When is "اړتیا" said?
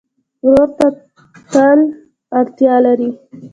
2.37-2.75